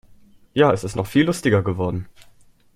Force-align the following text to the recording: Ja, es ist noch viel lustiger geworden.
Ja, 0.55 0.73
es 0.73 0.83
ist 0.83 0.95
noch 0.95 1.05
viel 1.05 1.25
lustiger 1.25 1.61
geworden. 1.61 2.07